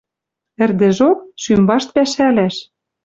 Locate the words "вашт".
1.69-1.89